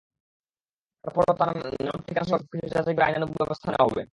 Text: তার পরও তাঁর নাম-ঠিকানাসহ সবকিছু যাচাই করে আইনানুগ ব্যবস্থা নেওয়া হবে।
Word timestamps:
তার 1.05 1.11
পরও 1.15 1.33
তাঁর 1.39 1.49
নাম-ঠিকানাসহ 1.85 2.31
সবকিছু 2.33 2.65
যাচাই 2.73 2.93
করে 2.95 3.05
আইনানুগ 3.05 3.29
ব্যবস্থা 3.33 3.67
নেওয়া 3.69 3.87
হবে। 3.87 4.03